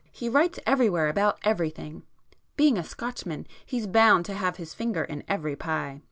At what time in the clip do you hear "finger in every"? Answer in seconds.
4.73-5.55